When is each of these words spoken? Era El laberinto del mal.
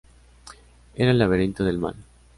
Era 0.95 1.11
El 1.11 1.19
laberinto 1.19 1.63
del 1.63 1.77
mal. 1.77 1.93